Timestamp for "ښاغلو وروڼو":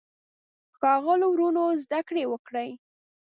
0.77-1.65